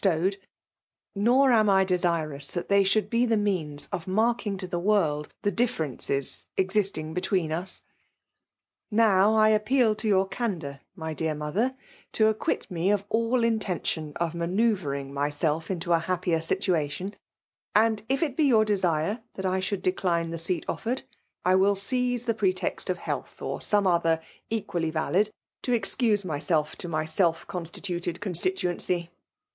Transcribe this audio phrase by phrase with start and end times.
[0.03, 0.37] stowed;
[1.13, 5.31] nor am I desirous that ibey riioald be the means of marking to the world
[5.43, 7.83] the differences existing between us."
[9.05, 11.75] Now« I appeal to yonr candour^ my dear mother^
[12.13, 17.15] to acquit me of all intention of ma* nceuyring myself into a happier situation;
[17.75, 21.03] and if it be your desire that I should decline the seat offered>
[21.45, 25.29] I will seize the pretext df health, or some other equally valid,
[25.61, 29.11] to excuse myself, to my self constituted constituency.